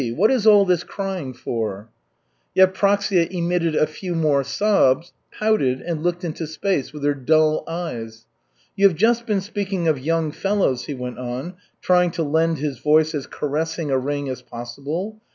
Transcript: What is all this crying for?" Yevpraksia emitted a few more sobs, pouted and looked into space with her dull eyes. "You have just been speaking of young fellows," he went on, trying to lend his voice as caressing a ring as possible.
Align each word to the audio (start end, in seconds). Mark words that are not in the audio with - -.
What 0.15 0.31
is 0.31 0.47
all 0.47 0.65
this 0.65 0.83
crying 0.83 1.31
for?" 1.31 1.91
Yevpraksia 2.57 3.29
emitted 3.29 3.75
a 3.75 3.85
few 3.85 4.15
more 4.15 4.43
sobs, 4.43 5.13
pouted 5.31 5.79
and 5.79 6.01
looked 6.01 6.23
into 6.23 6.47
space 6.47 6.91
with 6.91 7.03
her 7.03 7.13
dull 7.13 7.63
eyes. 7.67 8.25
"You 8.75 8.87
have 8.87 8.97
just 8.97 9.27
been 9.27 9.41
speaking 9.41 9.87
of 9.87 9.99
young 9.99 10.31
fellows," 10.31 10.85
he 10.85 10.95
went 10.95 11.19
on, 11.19 11.53
trying 11.83 12.09
to 12.17 12.23
lend 12.23 12.57
his 12.57 12.79
voice 12.79 13.13
as 13.13 13.27
caressing 13.27 13.91
a 13.91 13.99
ring 13.99 14.27
as 14.27 14.41
possible. 14.41 15.21